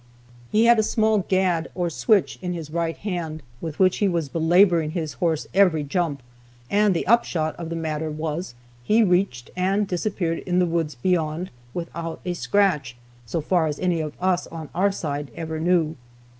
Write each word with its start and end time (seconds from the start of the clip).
He 0.51 0.65
had 0.65 0.79
a 0.79 0.81
small 0.81 1.19
gad, 1.19 1.69
or 1.75 1.91
switch, 1.91 2.39
in 2.41 2.53
his 2.53 2.71
right 2.71 2.97
hand, 2.97 3.43
with 3.61 3.77
which 3.77 3.97
he 3.97 4.07
was 4.07 4.29
belaboring 4.29 4.93
his 4.97 5.13
horse 5.21 5.45
every 5.53 5.83
jump, 5.83 6.23
and 6.71 6.95
the 6.95 7.05
upshot 7.05 7.55
of 7.57 7.69
the 7.69 7.75
matter 7.75 8.09
was, 8.09 8.55
he 8.83 9.03
reached 9.03 9.51
and 9.55 9.87
disappeared 9.87 10.39
in 10.39 10.57
the 10.57 10.65
woods 10.65 10.95
beyond, 10.95 11.51
without 11.75 12.19
a 12.25 12.33
scratch, 12.33 12.97
so 13.27 13.41
far 13.41 13.67
as 13.67 13.77
any 13.79 14.01
of 14.01 14.13
us 14.19 14.47
on 14.47 14.69
our 14.73 14.91
side 14.91 15.29
ever 15.35 15.59
knew. 15.59 15.95